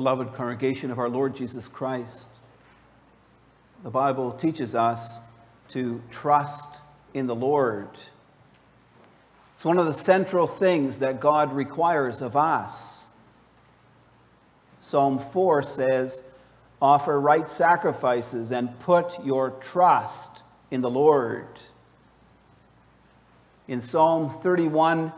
[0.00, 2.30] Beloved congregation of our Lord Jesus Christ,
[3.82, 5.20] the Bible teaches us
[5.68, 6.80] to trust
[7.12, 7.90] in the Lord.
[9.52, 13.04] It's one of the central things that God requires of us.
[14.80, 16.22] Psalm 4 says,
[16.80, 21.60] Offer right sacrifices and put your trust in the Lord.
[23.68, 25.12] In Psalm 31,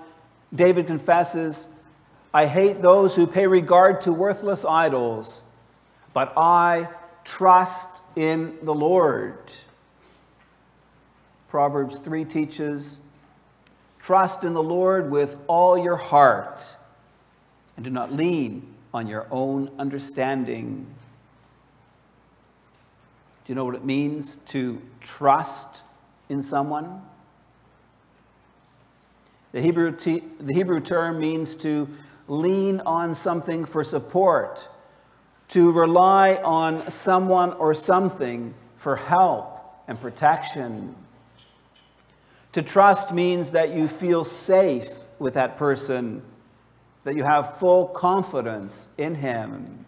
[0.53, 1.69] David confesses,
[2.35, 5.45] I hate those who pay regard to worthless idols,
[6.15, 6.89] but I
[7.25, 9.39] trust in the Lord.
[11.49, 13.01] Proverbs 3 teaches,
[14.01, 16.77] Trust in the Lord with all your heart,
[17.77, 20.87] and do not lean on your own understanding.
[23.45, 25.83] Do you know what it means to trust
[26.31, 27.03] in someone?
[29.53, 31.89] The Hebrew, the Hebrew term means to
[32.33, 34.67] lean on something for support,
[35.49, 40.95] to rely on someone or something for help and protection.
[42.53, 44.89] To trust means that you feel safe
[45.19, 46.23] with that person,
[47.05, 49.85] that you have full confidence in him.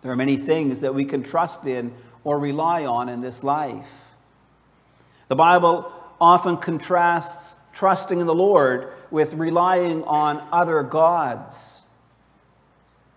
[0.00, 1.92] There are many things that we can trust in
[2.24, 4.08] or rely on in this life.
[5.28, 11.86] The Bible often contrasts trusting in the Lord with relying on other gods.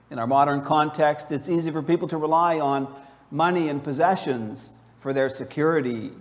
[0.09, 2.93] In our modern context, it's easy for people to rely on
[3.29, 6.11] money and possessions for their security.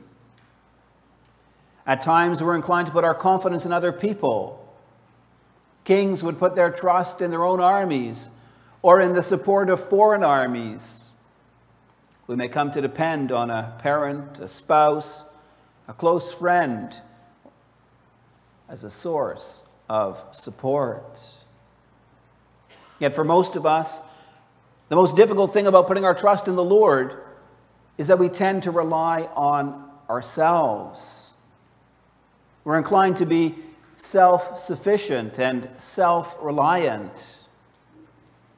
[1.87, 4.63] At times, we're inclined to put our confidence in other people.
[5.85, 8.31] Kings would put their trust in their own armies
[8.83, 11.11] or in the support of foreign armies.
[12.27, 15.25] We may come to depend on a parent, a spouse,
[15.87, 17.01] a close friend
[18.69, 21.21] as a source of support.
[22.99, 24.01] Yet, for most of us,
[24.89, 27.23] the most difficult thing about putting our trust in the Lord
[27.99, 31.33] is that we tend to rely on ourselves.
[32.65, 33.55] We're inclined to be
[33.97, 37.45] self sufficient and self reliant.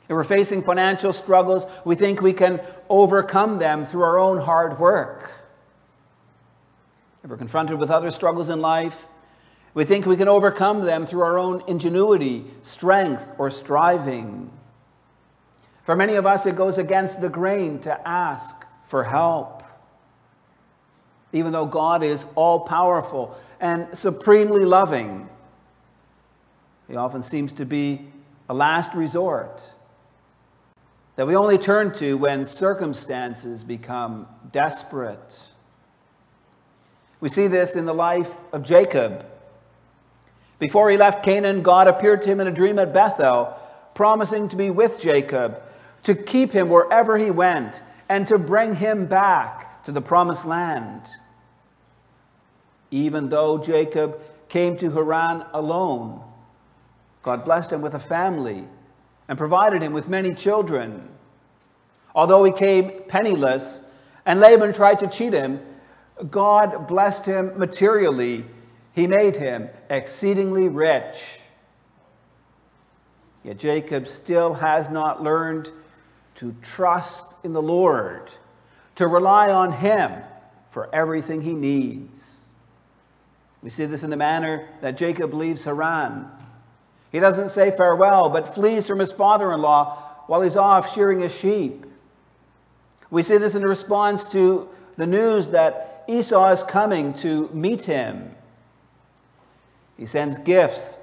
[0.05, 4.79] If we're facing financial struggles, we think we can overcome them through our own hard
[4.79, 5.33] work.
[7.23, 9.07] If we're confronted with other struggles in life,
[9.75, 14.51] we think we can overcome them through our own ingenuity, strength, or striving.
[15.85, 19.63] For many of us, it goes against the grain to ask for help.
[21.33, 25.29] Even though God is all powerful and supremely loving,
[26.89, 28.07] He often seems to be
[28.49, 29.63] a last resort
[31.17, 35.49] that we only turn to when circumstances become desperate.
[37.21, 39.27] We see this in the life of Jacob.
[40.59, 43.55] Before he left Canaan, God appeared to him in a dream at Bethel,
[43.95, 45.63] promising to be with Jacob,
[46.03, 51.03] to keep him wherever he went, and to bring him back to the promised land.
[52.91, 56.23] Even though Jacob came to Haran alone,
[57.23, 58.65] God blessed him with a family
[59.29, 61.09] and provided him with many children.
[62.15, 63.83] Although he came penniless
[64.25, 65.61] and Laban tried to cheat him,
[66.31, 68.45] God blessed him materially.
[68.95, 71.41] He made him exceedingly rich.
[73.45, 75.71] Yet Jacob still has not learned
[76.37, 78.31] to trust in the Lord,
[78.97, 80.13] to rely on him
[80.71, 82.47] for everything he needs.
[83.63, 86.31] We see this in the manner that Jacob leaves Haran.
[87.11, 89.97] He doesn't say farewell, but flees from his father in law
[90.27, 91.87] while he's off shearing his sheep.
[93.11, 98.35] We see this in response to the news that Esau is coming to meet him.
[99.99, 100.99] He sends gifts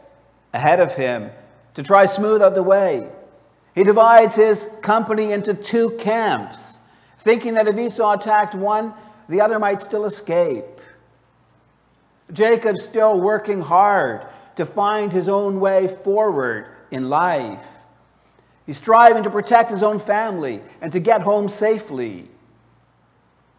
[0.53, 1.29] ahead of him
[1.75, 3.07] to try smooth out the way.
[3.75, 6.79] He divides his company into two camps,
[7.19, 8.93] thinking that if Esau attacked one,
[9.27, 10.63] the other might still escape.
[12.31, 14.25] Jacob's still working hard
[14.55, 17.67] to find his own way forward in life.
[18.65, 22.29] He's striving to protect his own family and to get home safely.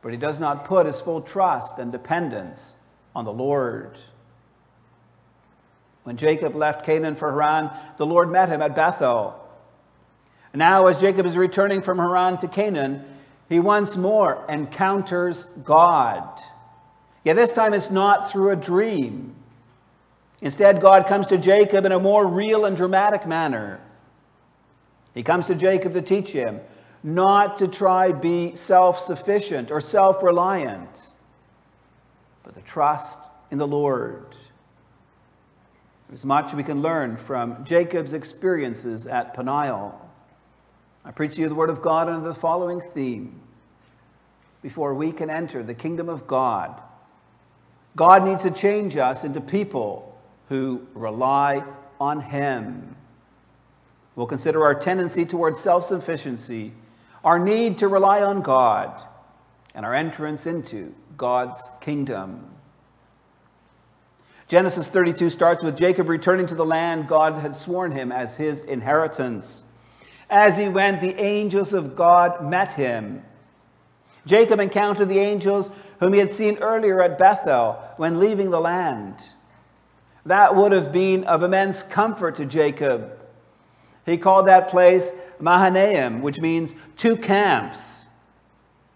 [0.00, 2.76] But he does not put his full trust and dependence
[3.14, 3.98] on the Lord.
[6.06, 9.34] When Jacob left Canaan for Haran, the Lord met him at Bethel.
[10.54, 13.04] Now, as Jacob is returning from Haran to Canaan,
[13.48, 16.22] he once more encounters God.
[17.24, 19.34] Yet this time it's not through a dream.
[20.40, 23.80] Instead, God comes to Jacob in a more real and dramatic manner.
[25.12, 26.60] He comes to Jacob to teach him
[27.02, 31.14] not to try be self-sufficient or self-reliant,
[32.44, 33.18] but to trust
[33.50, 34.36] in the Lord.
[36.08, 40.00] There's much we can learn from Jacob's experiences at Peniel.
[41.04, 43.40] I preach to you the Word of God under the following theme
[44.62, 46.80] before we can enter the kingdom of God.
[47.96, 50.16] God needs to change us into people
[50.48, 51.64] who rely
[52.00, 52.94] on Him.
[54.14, 56.72] We'll consider our tendency towards self sufficiency,
[57.24, 59.02] our need to rely on God,
[59.74, 62.55] and our entrance into God's kingdom.
[64.48, 68.64] Genesis 32 starts with Jacob returning to the land God had sworn him as his
[68.64, 69.64] inheritance.
[70.30, 73.24] As he went, the angels of God met him.
[74.24, 75.70] Jacob encountered the angels
[76.00, 79.22] whom he had seen earlier at Bethel when leaving the land.
[80.24, 83.18] That would have been of immense comfort to Jacob.
[84.04, 88.06] He called that place Mahanaim, which means two camps.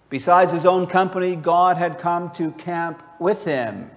[0.08, 3.91] Besides his own company, God had come to camp with him.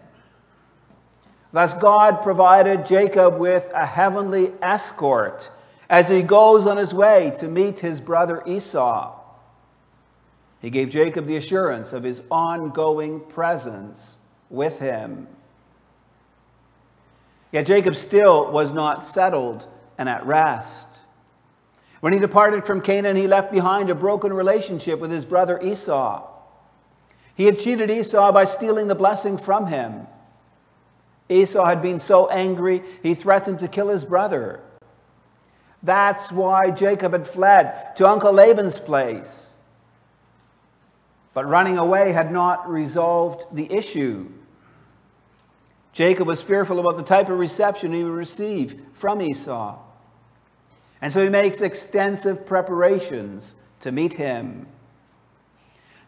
[1.54, 5.52] Thus, God provided Jacob with a heavenly escort
[5.88, 9.20] as he goes on his way to meet his brother Esau.
[10.60, 14.18] He gave Jacob the assurance of his ongoing presence
[14.50, 15.28] with him.
[17.52, 19.68] Yet Jacob still was not settled
[20.00, 20.88] and at rest.
[22.00, 26.28] When he departed from Canaan, he left behind a broken relationship with his brother Esau.
[27.36, 30.08] He had cheated Esau by stealing the blessing from him.
[31.34, 34.62] Esau had been so angry, he threatened to kill his brother.
[35.82, 39.56] That's why Jacob had fled to Uncle Laban's place.
[41.34, 44.30] But running away had not resolved the issue.
[45.92, 49.78] Jacob was fearful about the type of reception he would receive from Esau.
[51.02, 54.68] And so he makes extensive preparations to meet him.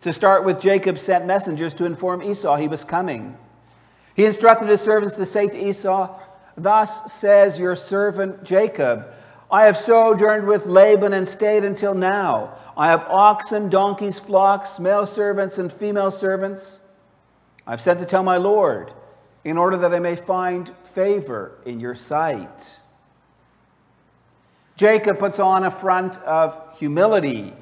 [0.02, 3.38] To start with, Jacob sent messengers to inform Esau he was coming.
[4.16, 6.20] He instructed his servants to say to Esau,
[6.58, 9.08] Thus says your servant Jacob,
[9.52, 12.58] I have sojourned with Laban and stayed until now.
[12.78, 16.82] I have oxen, donkeys, flocks, male servants, and female servants.
[17.68, 18.92] I've sent to tell my Lord,
[19.44, 22.82] in order that I may find favor in your sight.
[24.76, 27.54] Jacob puts on a front of humility.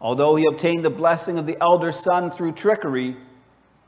[0.00, 3.16] Although he obtained the blessing of the elder son through trickery,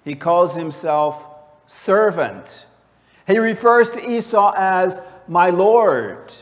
[0.06, 1.26] he calls himself
[1.66, 2.68] servant.
[3.26, 6.32] He refers to Esau as my Lord.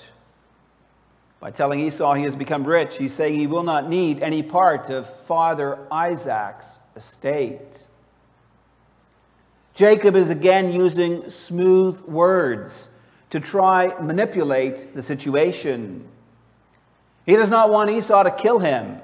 [1.40, 4.90] By telling Esau he has become rich, he's saying he will not need any part
[4.90, 7.88] of Father Isaac's estate.
[9.72, 12.90] Jacob is again using smooth words
[13.31, 16.06] to try manipulate the situation.
[17.25, 19.00] He does not want Esau to kill him.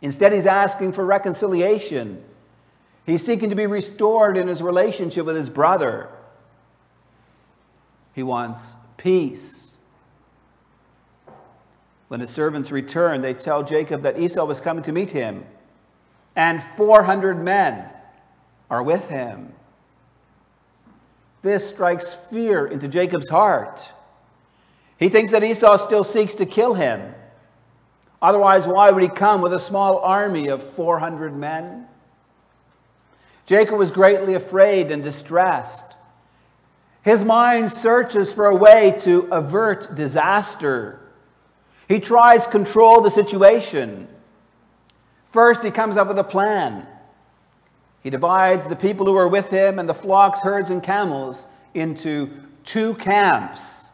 [0.00, 2.24] Instead, he's asking for reconciliation.
[3.04, 6.08] He's seeking to be restored in his relationship with his brother.
[8.14, 9.76] He wants peace.
[12.08, 15.44] When his servants return, they tell Jacob that Esau was coming to meet him,
[16.36, 17.88] and 400 men
[18.70, 19.52] are with him.
[21.40, 23.92] This strikes fear into Jacob's heart.
[24.98, 27.14] He thinks that Esau still seeks to kill him.
[28.20, 31.88] Otherwise, why would he come with a small army of 400 men?
[33.46, 35.96] Jacob was greatly afraid and distressed.
[37.02, 41.00] His mind searches for a way to avert disaster.
[41.88, 44.06] He tries to control the situation.
[45.30, 46.86] First, he comes up with a plan.
[48.02, 52.30] He divides the people who are with him and the flocks, herds, and camels into
[52.64, 53.90] two camps.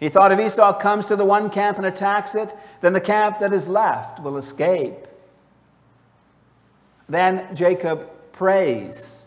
[0.00, 3.38] He thought if Esau comes to the one camp and attacks it, then the camp
[3.38, 5.06] that is left will escape.
[7.08, 9.26] Then Jacob prays.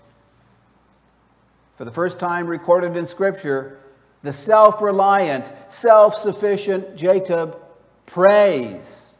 [1.77, 3.79] For the first time recorded in Scripture,
[4.21, 7.59] the self reliant, self sufficient Jacob
[8.05, 9.17] prays.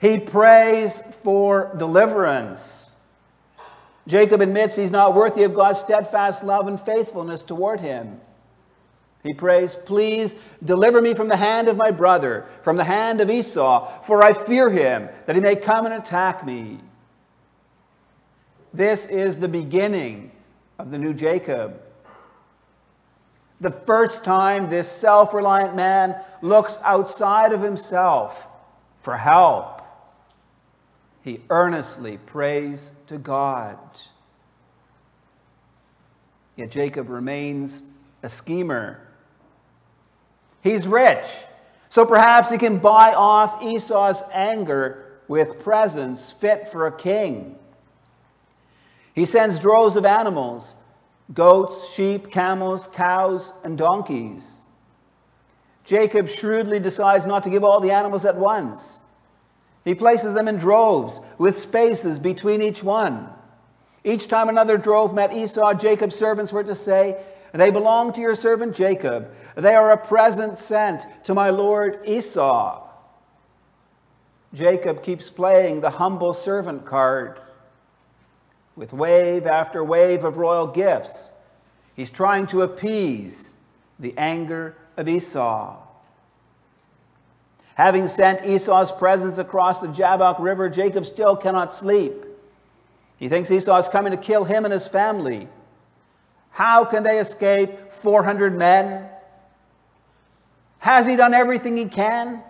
[0.00, 2.94] He prays for deliverance.
[4.06, 8.20] Jacob admits he's not worthy of God's steadfast love and faithfulness toward him.
[9.24, 13.30] He prays, Please deliver me from the hand of my brother, from the hand of
[13.30, 16.78] Esau, for I fear him, that he may come and attack me.
[18.76, 20.30] This is the beginning
[20.78, 21.80] of the new Jacob.
[23.58, 28.46] The first time this self reliant man looks outside of himself
[29.00, 29.80] for help,
[31.22, 33.78] he earnestly prays to God.
[36.56, 37.82] Yet Jacob remains
[38.22, 39.00] a schemer.
[40.60, 41.26] He's rich,
[41.88, 47.58] so perhaps he can buy off Esau's anger with presents fit for a king.
[49.16, 50.76] He sends droves of animals
[51.34, 54.60] goats, sheep, camels, cows, and donkeys.
[55.82, 59.00] Jacob shrewdly decides not to give all the animals at once.
[59.84, 63.28] He places them in droves with spaces between each one.
[64.04, 67.20] Each time another drove met Esau, Jacob's servants were to say,
[67.52, 69.32] They belong to your servant Jacob.
[69.56, 72.86] They are a present sent to my lord Esau.
[74.54, 77.40] Jacob keeps playing the humble servant card
[78.76, 81.32] with wave after wave of royal gifts.
[81.94, 83.54] He's trying to appease
[83.98, 85.76] the anger of Esau.
[87.74, 92.24] Having sent Esau's presents across the Jabbok River, Jacob still cannot sleep.
[93.18, 95.48] He thinks Esau is coming to kill him and his family.
[96.50, 99.08] How can they escape 400 men?
[100.78, 102.42] Has he done everything he can?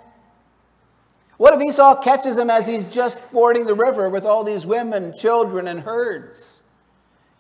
[1.37, 5.13] What if Esau catches him as he's just fording the river with all these women,
[5.17, 6.63] children, and herds?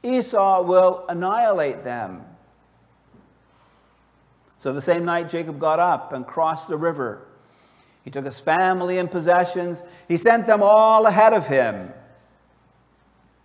[0.02, 2.24] Esau will annihilate them.
[4.58, 7.26] So the same night, Jacob got up and crossed the river.
[8.04, 11.92] He took his family and possessions, he sent them all ahead of him.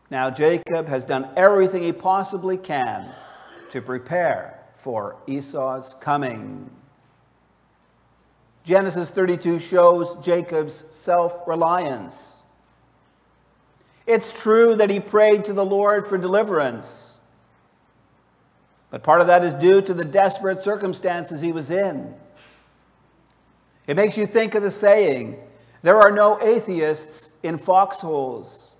[0.09, 3.09] Now, Jacob has done everything he possibly can
[3.69, 6.69] to prepare for Esau's coming.
[8.63, 12.43] Genesis 32 shows Jacob's self reliance.
[14.05, 17.19] It's true that he prayed to the Lord for deliverance,
[18.89, 22.13] but part of that is due to the desperate circumstances he was in.
[23.87, 25.37] It makes you think of the saying,
[25.81, 28.71] there are no atheists in foxholes.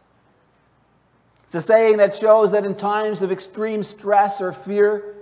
[1.46, 5.16] It's a saying that shows that in times of extreme stress or fear,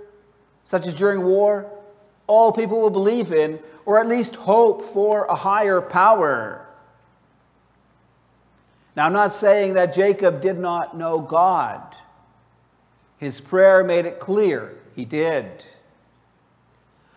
[0.64, 1.70] such as during war,
[2.30, 6.64] all people will believe in, or at least hope for, a higher power.
[8.94, 11.82] Now, I'm not saying that Jacob did not know God.
[13.18, 15.64] His prayer made it clear he did.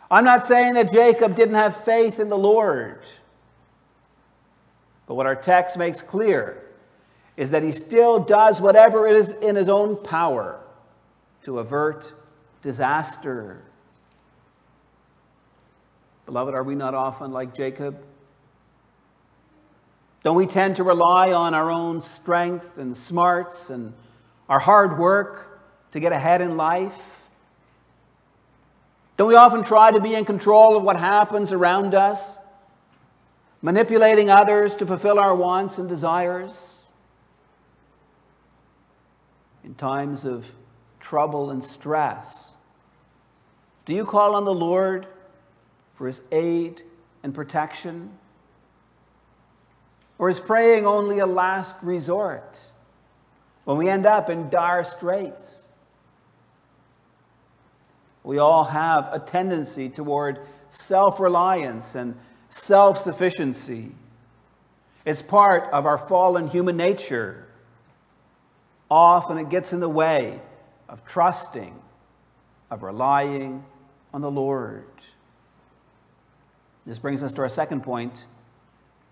[0.09, 3.03] I'm not saying that Jacob didn't have faith in the Lord.
[5.05, 6.63] But what our text makes clear
[7.37, 10.59] is that he still does whatever is in his own power
[11.43, 12.13] to avert
[12.63, 13.63] disaster.
[16.25, 18.03] Beloved, are we not often like Jacob?
[20.23, 23.93] Don't we tend to rely on our own strength and smarts and
[24.47, 25.61] our hard work
[25.91, 27.27] to get ahead in life?
[29.17, 32.39] Don't we often try to be in control of what happens around us,
[33.61, 36.83] manipulating others to fulfill our wants and desires?
[39.65, 40.49] In times of
[41.01, 42.53] trouble and stress,
[43.85, 45.07] do you call on the Lord
[45.95, 46.81] for his aid
[47.23, 48.11] and protection?
[50.17, 52.65] Or is praying only a last resort
[53.65, 55.67] when we end up in dire straits?
[58.23, 62.15] We all have a tendency toward self reliance and
[62.49, 63.91] self sufficiency.
[65.05, 67.47] It's part of our fallen human nature.
[68.89, 70.39] Often it gets in the way
[70.87, 71.77] of trusting,
[72.71, 73.65] of relying
[74.13, 74.85] on the Lord.
[76.85, 78.25] This brings us to our second point,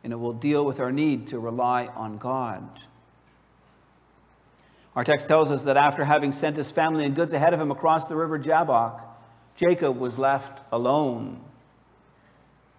[0.03, 2.67] and it will deal with our need to rely on God.
[4.95, 7.71] Our text tells us that after having sent his family and goods ahead of him
[7.71, 9.01] across the river Jabbok,
[9.55, 11.39] Jacob was left alone.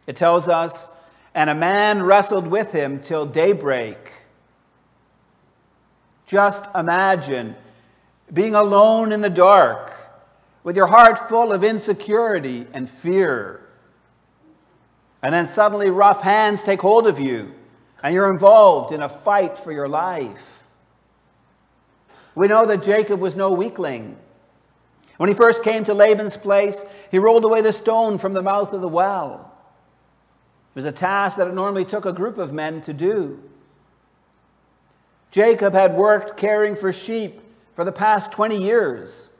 [0.06, 0.88] It tells us,
[1.34, 4.12] and a man wrestled with him till daybreak.
[6.26, 7.56] Just imagine
[8.32, 9.92] being alone in the dark
[10.64, 13.60] with your heart full of insecurity and fear.
[15.22, 17.52] And then suddenly rough hands take hold of you
[18.02, 20.64] and you're involved in a fight for your life.
[22.34, 24.16] We know that Jacob was no weakling.
[25.18, 28.72] When he first came to Laban's place, he rolled away the stone from the mouth
[28.72, 29.52] of the well.
[30.74, 33.40] It was a task that it normally took a group of men to do.
[35.30, 37.40] Jacob had worked caring for sheep
[37.74, 39.30] for the past 20 years.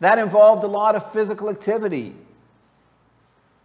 [0.00, 2.14] That involved a lot of physical activity.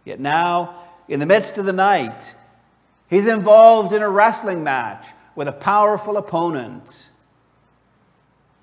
[0.04, 2.36] Yet now in the midst of the night,
[3.08, 7.08] he's involved in a wrestling match with a powerful opponent.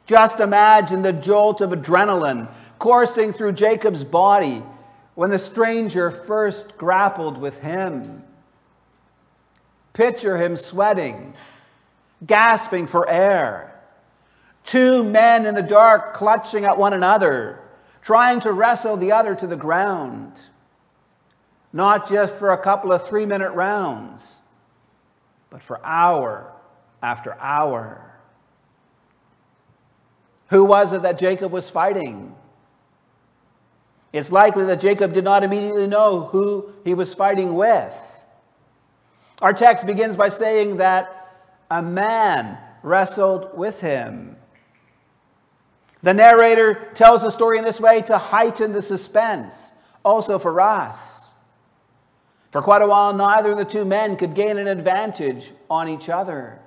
[0.05, 2.47] Just imagine the jolt of adrenaline
[2.79, 4.63] coursing through Jacob's body
[5.15, 8.23] when the stranger first grappled with him.
[9.91, 11.33] Picture him sweating,
[12.25, 13.77] gasping for air.
[14.63, 17.59] Two men in the dark clutching at one another,
[18.01, 20.39] trying to wrestle the other to the ground
[21.73, 24.37] not just for a couple of three minute rounds,
[25.49, 26.51] but for hour
[27.01, 28.19] after hour.
[30.49, 32.35] Who was it that Jacob was fighting?
[34.13, 38.25] It's likely that Jacob did not immediately know who he was fighting with.
[39.41, 41.35] Our text begins by saying that
[41.69, 44.35] a man wrestled with him.
[46.01, 49.73] The narrator tells the story in this way to heighten the suspense,
[50.05, 51.26] also for us.
[52.51, 56.09] For quite a while, neither of the two men could gain an advantage on each
[56.09, 56.59] other.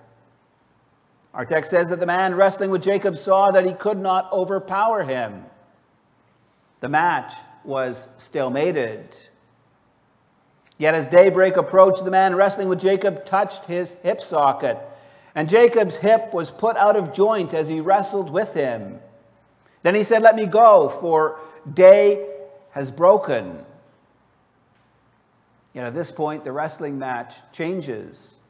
[1.32, 5.02] Our text says that the man wrestling with Jacob saw that he could not overpower
[5.02, 5.44] him.
[6.80, 7.32] The match
[7.64, 9.16] was stalemated.
[10.76, 14.78] Yet as daybreak approached, the man wrestling with Jacob touched his hip socket,
[15.34, 18.98] and Jacob's hip was put out of joint as he wrestled with him.
[19.82, 21.38] Then he said, Let me go, for
[21.72, 22.26] day
[22.70, 23.64] has broken.
[25.74, 28.40] Yet at this point, the wrestling match changes.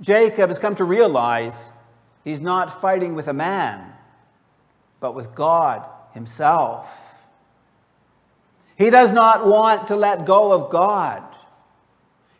[0.00, 1.70] Jacob has come to realize
[2.24, 3.92] he's not fighting with a man,
[5.00, 7.24] but with God Himself.
[8.76, 11.22] He does not want to let go of God.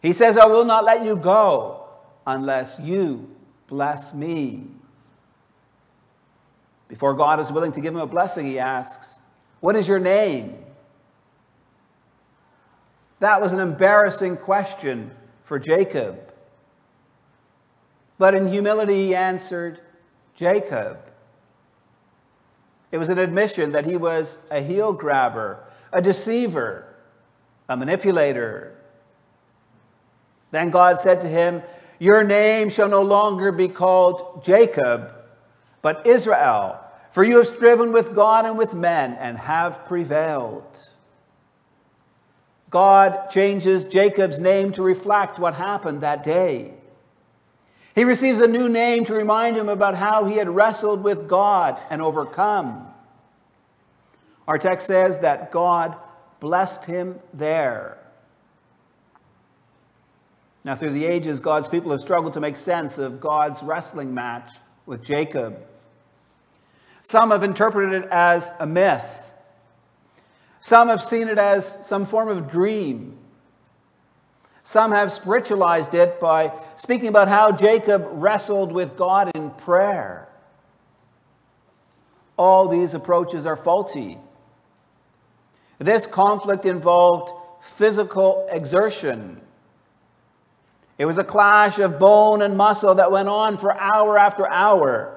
[0.03, 1.87] He says, I will not let you go
[2.27, 3.29] unless you
[3.67, 4.67] bless me.
[6.89, 9.19] Before God is willing to give him a blessing, he asks,
[9.61, 10.66] What is your name?
[13.21, 15.11] That was an embarrassing question
[15.43, 16.21] for Jacob.
[18.19, 19.81] But in humility, he answered,
[20.35, 20.99] Jacob.
[22.93, 26.95] It was an admission that he was a heel grabber, a deceiver,
[27.69, 28.75] a manipulator.
[30.51, 31.63] Then God said to him,
[31.99, 35.13] Your name shall no longer be called Jacob,
[35.83, 36.81] but Israel,
[37.11, 40.89] for you have striven with God and with men and have prevailed.
[42.71, 46.75] God changes Jacob's name to reflect what happened that day.
[47.95, 51.81] He receives a new name to remind him about how he had wrestled with God
[51.89, 52.87] and overcome.
[54.47, 55.97] Our text says that God
[56.41, 57.99] blessed him there.
[60.65, 64.51] Now, through the ages, God's people have struggled to make sense of God's wrestling match
[64.85, 65.57] with Jacob.
[67.03, 69.26] Some have interpreted it as a myth.
[70.67, 73.17] Some have seen it as some form of dream.
[74.65, 80.29] Some have spiritualized it by speaking about how Jacob wrestled with God in prayer.
[82.37, 84.19] All these approaches are faulty.
[85.79, 89.41] This conflict involved physical exertion.
[90.99, 95.17] It was a clash of bone and muscle that went on for hour after hour.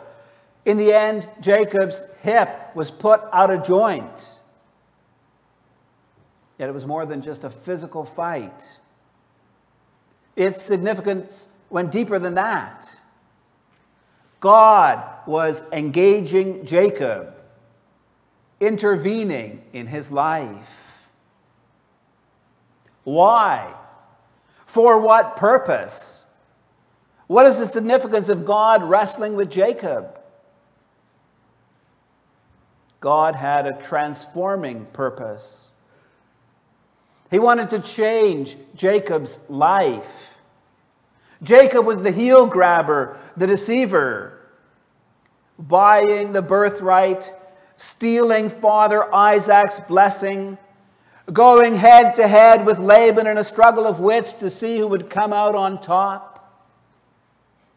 [0.65, 4.38] In the end, Jacob's hip was put out of joint.
[6.59, 8.79] Yet it was more than just a physical fight.
[10.35, 13.01] Its significance went deeper than that.
[14.41, 17.33] God was engaging Jacob,
[18.59, 21.07] intervening in his life.
[23.05, 23.73] Why?
[24.65, 26.25] For what purpose?
[27.27, 30.19] What is the significance of God wrestling with Jacob?
[32.99, 35.68] God had a transforming purpose.
[37.31, 40.35] He wanted to change Jacob's life.
[41.43, 44.39] Jacob was the heel grabber, the deceiver,
[45.57, 47.33] buying the birthright,
[47.77, 50.57] stealing Father Isaac's blessing,
[51.31, 55.09] going head to head with Laban in a struggle of wits to see who would
[55.09, 56.35] come out on top.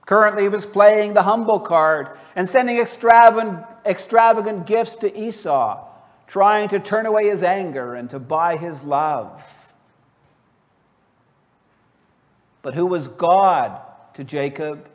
[0.06, 5.86] Currently, he was playing the humble card and sending extravagant, extravagant gifts to Esau,
[6.32, 9.46] trying to turn away his anger and to buy his love.
[12.62, 13.78] But who was God
[14.14, 14.88] to Jacob?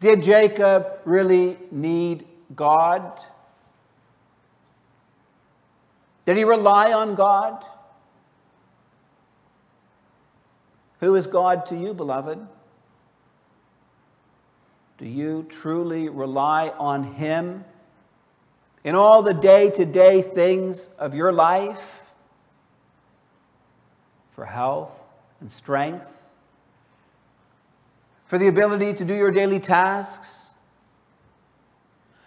[0.00, 3.20] Did Jacob really need God?
[6.26, 7.64] Did he rely on God?
[10.98, 12.44] Who is God to you, beloved?
[14.98, 17.64] Do you truly rely on Him
[18.84, 22.12] in all the day to day things of your life?
[24.32, 25.04] For health,
[25.44, 26.22] and strength,
[28.24, 30.52] for the ability to do your daily tasks,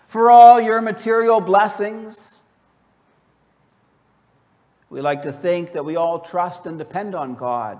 [0.07, 2.43] for all your material blessings.
[4.91, 7.79] We like to think that we all trust and depend on God.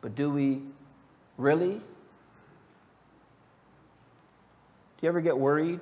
[0.00, 0.60] But do we
[1.38, 1.74] really?
[1.74, 1.82] Do
[5.00, 5.80] you ever get worried?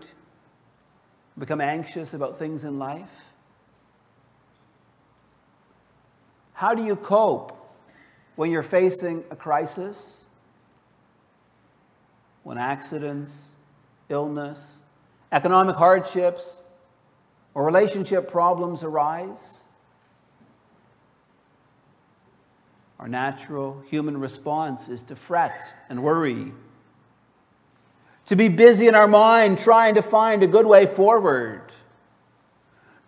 [1.38, 3.30] Become anxious about things in life?
[6.52, 7.56] How do you cope
[8.36, 10.24] when you're facing a crisis?
[12.42, 13.54] When accidents,
[14.08, 14.78] illness,
[15.32, 16.60] economic hardships,
[17.54, 19.62] or relationship problems arise,
[22.98, 26.52] our natural human response is to fret and worry,
[28.30, 31.62] to be busy in our mind trying to find a good way forward,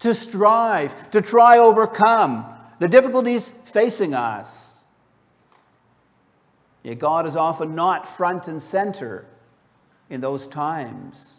[0.00, 2.44] to strive, to try overcome
[2.80, 4.82] the difficulties facing us.
[6.82, 9.24] Yet God is often not front and center
[10.10, 11.38] in those times.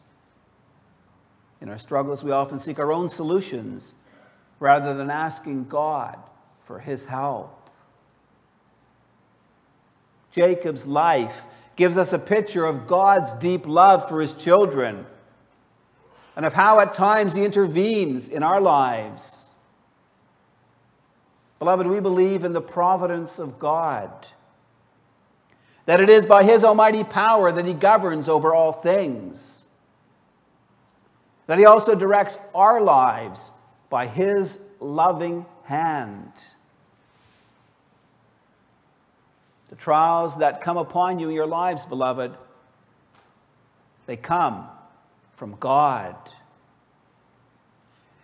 [1.60, 3.96] In our struggles, we often seek our own solutions
[4.62, 6.18] rather than asking God
[6.64, 7.70] for his help.
[10.32, 11.44] Jacob's life
[11.76, 15.06] gives us a picture of God's deep love for his children
[16.36, 19.48] and of how at times he intervenes in our lives.
[21.60, 24.12] Beloved, we believe in the providence of God,
[25.86, 29.64] that it is by his almighty power that he governs over all things
[31.48, 33.52] that He also directs our lives
[33.90, 36.32] by His loving hand.
[39.70, 42.32] The trials that come upon you in your lives, beloved,
[44.06, 44.66] they come
[45.36, 46.16] from God.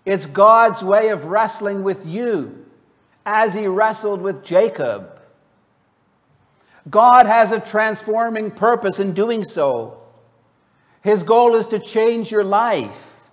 [0.06, 2.65] It's God's way of wrestling with you
[3.26, 5.19] as He wrestled with Jacob.
[6.89, 10.02] God has a transforming purpose in doing so.
[11.02, 13.30] His goal is to change your life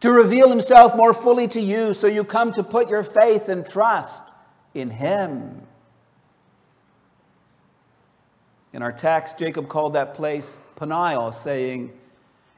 [0.00, 3.64] to reveal himself more fully to you so you come to put your faith and
[3.64, 4.22] trust
[4.74, 5.62] in him.
[8.74, 11.90] In our text, Jacob called that place Peniel, saying,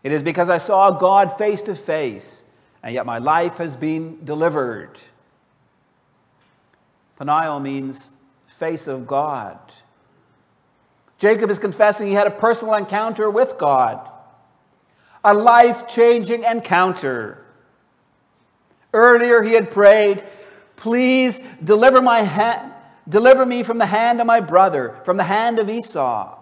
[0.02, 2.44] It is because I saw God face to face,
[2.82, 4.98] and yet my life has been delivered.
[7.18, 8.10] Peniel means
[8.48, 9.58] face of God.
[11.18, 14.10] Jacob is confessing he had a personal encounter with God
[15.26, 17.44] a life changing encounter.
[18.94, 20.24] Earlier, he had prayed,
[20.76, 22.70] Please deliver, my ha-
[23.08, 26.38] deliver me from the hand of my brother, from the hand of Esau.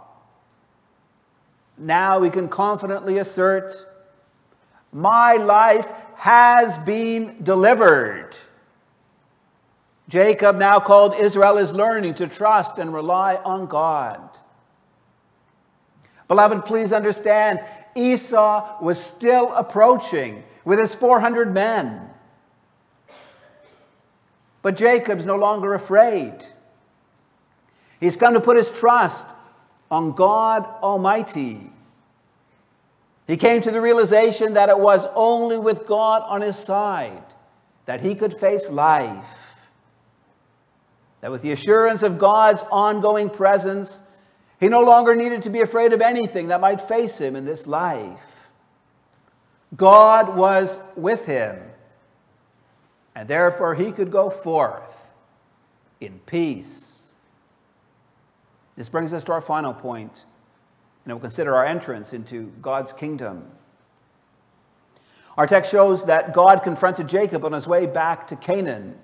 [1.76, 3.72] Now we can confidently assert,
[4.92, 8.36] My life has been delivered.
[10.08, 14.20] Jacob, now called Israel, is learning to trust and rely on God.
[16.28, 17.60] Beloved, please understand
[17.94, 22.10] Esau was still approaching with his 400 men.
[24.62, 26.34] But Jacob's no longer afraid.
[28.00, 29.26] He's come to put his trust
[29.90, 31.70] on God Almighty.
[33.26, 37.22] He came to the realization that it was only with God on his side
[37.86, 39.68] that he could face life.
[41.20, 44.02] That with the assurance of God's ongoing presence,
[44.60, 47.66] he no longer needed to be afraid of anything that might face him in this
[47.66, 48.46] life.
[49.76, 51.58] God was with him,
[53.14, 55.12] and therefore he could go forth
[56.00, 57.03] in peace.
[58.76, 60.24] This brings us to our final point,
[61.04, 63.44] and we'll consider our entrance into God's kingdom.
[65.36, 68.98] Our text shows that God confronted Jacob on his way back to Canaan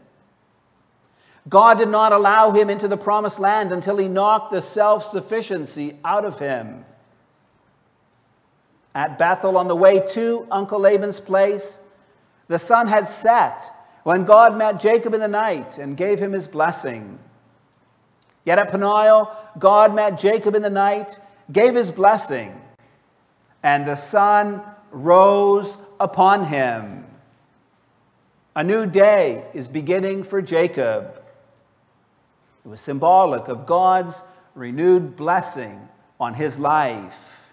[1.48, 5.96] God did not allow him into the promised land until he knocked the self sufficiency
[6.04, 6.84] out of him.
[8.94, 11.80] At Bethel, on the way to Uncle Laban's place,
[12.48, 13.70] the sun had set
[14.02, 17.18] when God met Jacob in the night and gave him his blessing.
[18.44, 21.18] Yet at Peniel, God met Jacob in the night,
[21.52, 22.58] gave his blessing,
[23.62, 27.06] and the sun rose upon him.
[28.56, 31.22] A new day is beginning for Jacob.
[32.64, 34.22] It was symbolic of God's
[34.54, 37.52] renewed blessing on his life.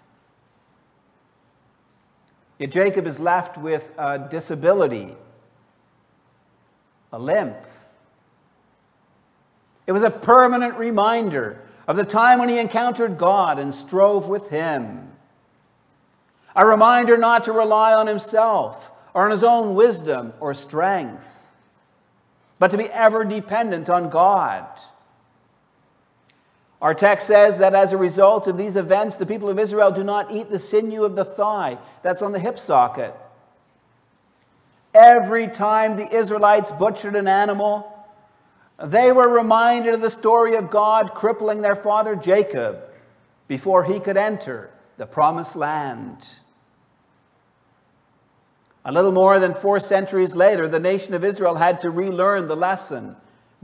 [2.60, 5.16] Yet Jacob is left with a disability,
[7.14, 7.56] a limp.
[9.88, 14.50] It was a permanent reminder of the time when he encountered God and strove with
[14.50, 15.12] him.
[16.56, 21.34] A reminder not to rely on himself or on his own wisdom or strength,
[22.60, 24.66] but to be ever dependent on God.
[26.82, 30.04] Our text says that as a result of these events, the people of Israel do
[30.04, 33.16] not eat the sinew of the thigh that's on the hip socket.
[34.94, 37.97] Every time the Israelites butchered an animal,
[38.84, 42.80] they were reminded of the story of God crippling their father Jacob
[43.48, 46.28] before he could enter the promised land.
[48.86, 52.56] A little more than four centuries later, the nation of Israel had to relearn the
[52.56, 53.16] lesson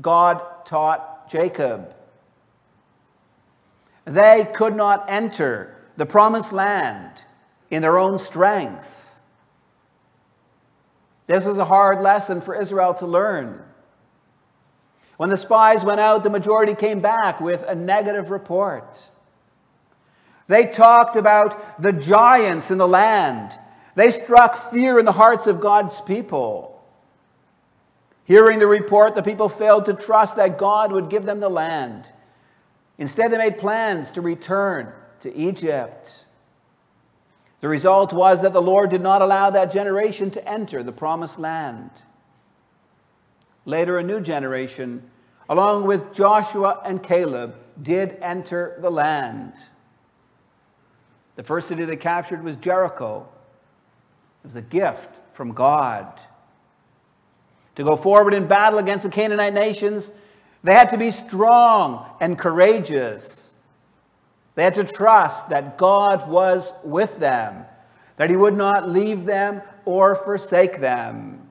[0.01, 1.95] God taught Jacob.
[4.05, 7.23] They could not enter the promised land
[7.69, 9.21] in their own strength.
[11.27, 13.63] This was a hard lesson for Israel to learn.
[15.17, 19.07] When the spies went out, the majority came back with a negative report.
[20.47, 23.57] They talked about the giants in the land.
[23.95, 26.83] They struck fear in the hearts of God's people.
[28.25, 32.11] Hearing the report, the people failed to trust that God would give them the land.
[32.97, 36.25] Instead, they made plans to return to Egypt.
[37.61, 41.39] The result was that the Lord did not allow that generation to enter the promised
[41.39, 41.89] land.
[43.65, 45.03] Later, a new generation,
[45.49, 49.53] along with Joshua and Caleb, did enter the land.
[51.35, 53.27] The first city they captured was Jericho.
[54.43, 56.19] It was a gift from God.
[57.75, 60.11] To go forward in battle against the Canaanite nations,
[60.63, 63.53] they had to be strong and courageous.
[64.55, 67.65] They had to trust that God was with them,
[68.17, 71.49] that He would not leave them or forsake them.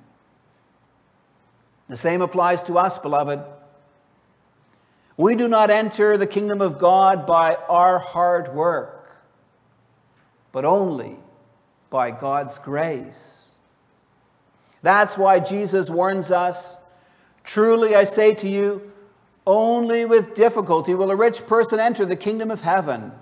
[1.88, 3.40] The same applies to us, beloved.
[5.16, 9.14] We do not enter the kingdom of God by our hard work,
[10.52, 11.16] but only
[11.90, 13.54] by God's grace.
[14.82, 16.78] That's why Jesus warns us
[17.44, 18.92] Truly I say to you,
[19.46, 23.12] only with difficulty will a rich person enter the kingdom of heaven.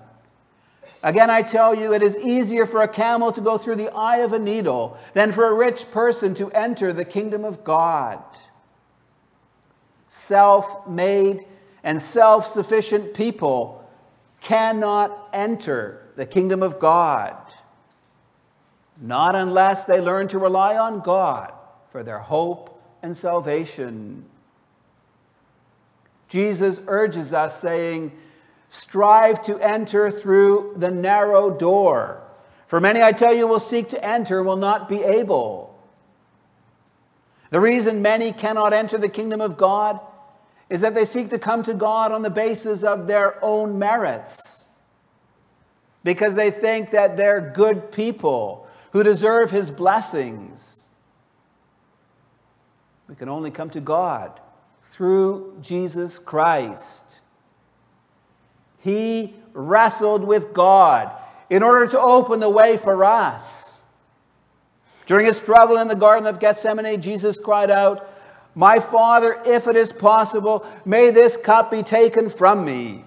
[1.03, 4.19] Again, I tell you, it is easier for a camel to go through the eye
[4.19, 8.23] of a needle than for a rich person to enter the kingdom of God.
[10.13, 11.47] Self made
[11.85, 13.89] and self sufficient people
[14.41, 17.37] cannot enter the kingdom of God,
[19.01, 21.53] not unless they learn to rely on God
[21.93, 24.25] for their hope and salvation.
[26.29, 28.11] Jesus urges us, saying,
[28.69, 32.21] Strive to enter through the narrow door.
[32.67, 35.70] For many, I tell you, will seek to enter, will not be able.
[37.51, 40.01] The reason many cannot enter the kingdom of God
[40.69, 44.69] is that they seek to come to God on the basis of their own merits.
[46.05, 50.87] Because they think that they're good people who deserve His blessings.
[53.09, 54.41] We can only come to God
[54.85, 57.21] through Jesus Christ.
[58.79, 61.11] He wrestled with God
[61.51, 63.80] in order to open the way for us.
[65.11, 68.09] During his struggle in the Garden of Gethsemane, Jesus cried out,
[68.55, 73.03] My Father, if it is possible, may this cup be taken from me.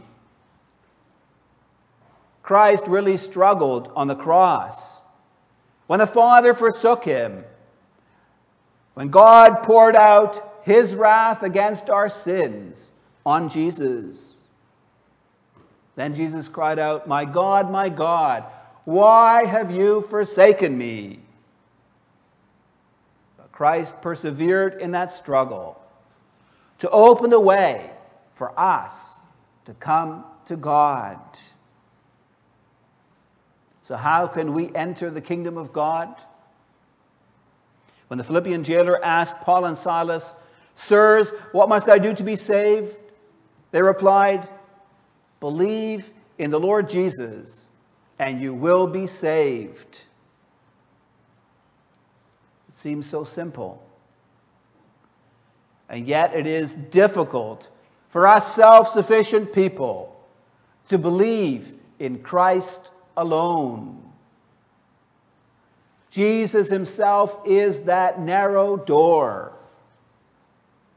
[2.42, 5.02] Christ really struggled on the cross.
[5.88, 7.46] When the Father forsook him,
[8.96, 12.92] when God poured out his wrath against our sins
[13.26, 14.42] on Jesus.
[15.96, 18.44] Then Jesus cried out, My God, my God,
[18.84, 21.23] why have you forsaken me?
[23.54, 25.80] Christ persevered in that struggle
[26.80, 27.92] to open the way
[28.36, 29.20] for us
[29.66, 31.20] to come to God.
[33.84, 36.14] So, how can we enter the kingdom of God?
[38.08, 40.36] When the Philippian jailer asked Paul and Silas,
[40.76, 42.96] Sirs, what must I do to be saved?
[43.72, 44.48] They replied,
[45.40, 47.70] Believe in the Lord Jesus,
[48.20, 50.02] and you will be saved.
[52.74, 53.82] It seems so simple.
[55.88, 57.70] And yet it is difficult
[58.10, 60.14] for us self sufficient people
[60.88, 64.02] to believe in Christ alone.
[66.10, 69.54] Jesus himself is that narrow door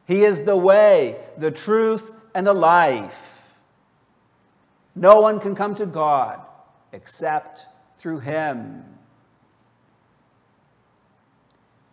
[0.07, 3.57] he is the way, the truth, and the life.
[4.95, 6.41] No one can come to God
[6.93, 8.85] except through Him.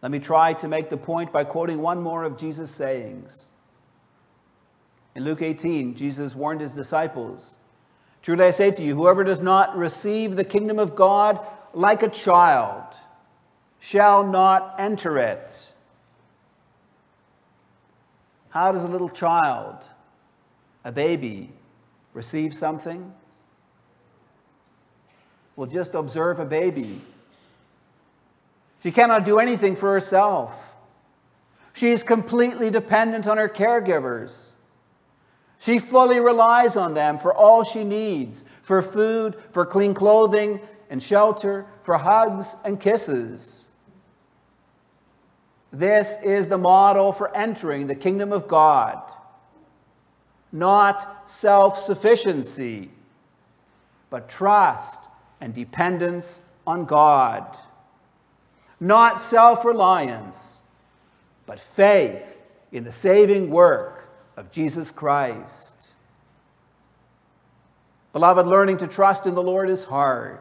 [0.03, 3.49] Let me try to make the point by quoting one more of Jesus' sayings.
[5.15, 7.57] In Luke 18, Jesus warned his disciples
[8.21, 12.09] Truly I say to you, whoever does not receive the kingdom of God like a
[12.09, 12.95] child
[13.79, 15.73] shall not enter it.
[18.49, 19.83] How does a little child,
[20.83, 21.49] a baby,
[22.13, 23.13] receive something?
[25.55, 27.01] Well, just observe a baby.
[28.83, 30.75] She cannot do anything for herself.
[31.71, 34.51] She is completely dependent on her caregivers.
[35.57, 41.01] She fully relies on them for all she needs for food, for clean clothing and
[41.01, 43.71] shelter, for hugs and kisses.
[45.71, 49.01] This is the model for entering the kingdom of God.
[50.51, 52.89] Not self sufficiency,
[54.09, 54.99] but trust
[55.39, 57.57] and dependence on God.
[58.83, 60.61] Not self reliance,
[61.45, 62.41] but faith
[62.71, 65.75] in the saving work of Jesus Christ.
[68.11, 70.39] Beloved, learning to trust in the Lord is hard.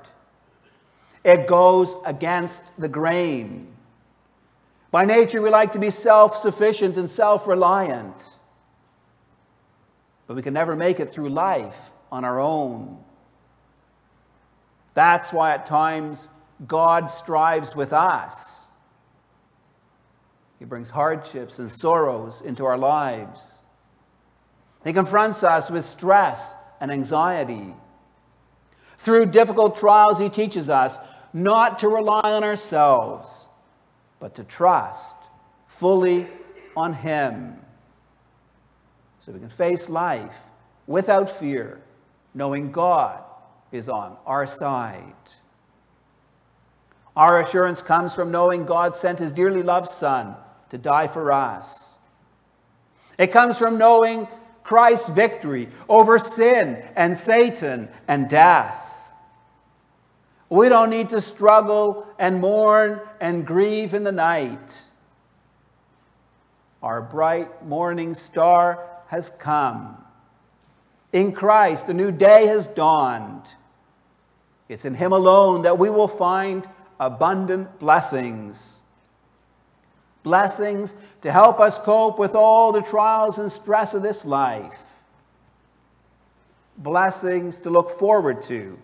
[1.25, 3.69] It goes against the grain.
[4.91, 8.39] By nature, we like to be self sufficient and self reliant.
[10.27, 12.99] But we can never make it through life on our own.
[14.95, 16.29] That's why at times
[16.66, 18.68] God strives with us.
[20.59, 23.64] He brings hardships and sorrows into our lives.
[24.85, 27.75] He confronts us with stress and anxiety.
[28.98, 30.98] Through difficult trials, He teaches us
[31.33, 33.48] not to rely on ourselves,
[34.20, 35.16] but to trust
[35.66, 36.27] fully
[36.77, 37.57] on Him.
[39.18, 40.38] So we can face life
[40.87, 41.81] without fear,
[42.35, 43.22] knowing God
[43.72, 45.14] is on our side.
[47.16, 50.35] Our assurance comes from knowing God sent His dearly loved Son
[50.70, 51.98] to die for us.
[53.18, 54.27] It comes from knowing
[54.64, 59.11] Christ's victory over sin and Satan and death.
[60.48, 64.85] We don't need to struggle and mourn and grieve in the night.
[66.83, 69.96] Our bright morning star has come.
[71.12, 73.42] In Christ, a new day has dawned.
[74.68, 76.66] It's in Him alone that we will find
[77.07, 78.83] abundant blessings.
[80.23, 84.79] Blessings to help us cope with all the trials and stress of this life.
[86.79, 88.79] Blessings to look forward to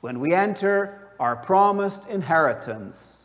[0.00, 3.22] when we enter our promised inheritance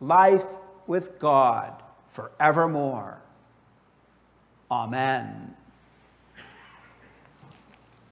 [0.00, 0.44] life
[0.86, 3.20] with God forevermore.
[4.70, 5.57] Amen.